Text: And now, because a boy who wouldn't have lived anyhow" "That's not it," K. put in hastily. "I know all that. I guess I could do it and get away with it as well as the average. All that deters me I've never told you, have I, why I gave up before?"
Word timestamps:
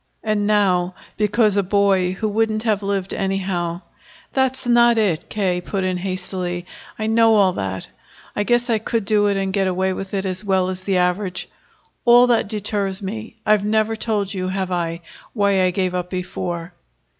And 0.23 0.47
now, 0.47 0.95
because 1.15 1.55
a 1.57 1.61
boy 1.61 2.13
who 2.13 2.27
wouldn't 2.27 2.63
have 2.63 2.81
lived 2.81 3.13
anyhow" 3.13 3.81
"That's 4.33 4.65
not 4.65 4.97
it," 4.97 5.29
K. 5.29 5.61
put 5.61 5.83
in 5.83 5.97
hastily. 5.97 6.65
"I 6.97 7.05
know 7.05 7.35
all 7.35 7.53
that. 7.53 7.87
I 8.35 8.41
guess 8.41 8.67
I 8.67 8.79
could 8.79 9.05
do 9.05 9.27
it 9.27 9.37
and 9.37 9.53
get 9.53 9.67
away 9.67 9.93
with 9.93 10.15
it 10.15 10.25
as 10.25 10.43
well 10.43 10.69
as 10.69 10.81
the 10.81 10.97
average. 10.97 11.49
All 12.03 12.25
that 12.25 12.47
deters 12.47 13.03
me 13.03 13.35
I've 13.45 13.63
never 13.63 13.95
told 13.95 14.33
you, 14.33 14.47
have 14.47 14.71
I, 14.71 15.01
why 15.33 15.61
I 15.61 15.69
gave 15.69 15.93
up 15.93 16.09
before?" 16.09 16.73